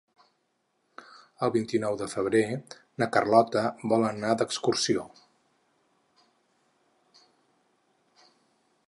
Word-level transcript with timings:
El 1.47 1.51
vint-i-nou 1.55 1.97
de 1.99 2.07
febrer 2.13 2.41
na 3.03 3.09
Carlota 3.17 3.63
vol 3.93 4.07
anar 4.09 4.33
d'excursió. 4.39 5.05